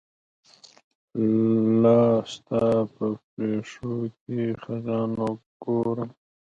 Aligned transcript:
لاستا 1.81 2.63
په 2.95 3.05
پرښوکې 3.31 4.43
خزان 4.61 5.11
ګورم 5.63 6.09